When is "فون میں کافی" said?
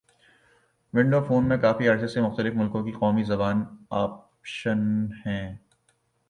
1.23-1.87